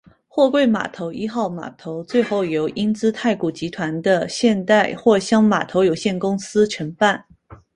[0.27, 7.23] 货柜码头一号码头最后由英资太古集团的现代货箱码头有限公司承办。